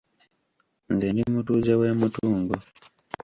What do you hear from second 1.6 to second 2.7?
w’e Mutungo.